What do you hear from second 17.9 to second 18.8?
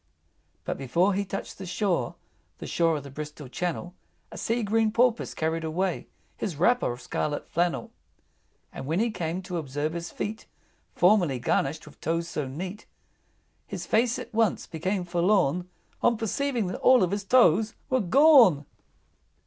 were gone!